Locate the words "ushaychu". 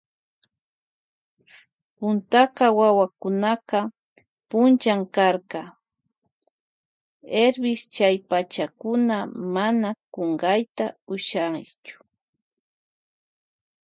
11.13-11.95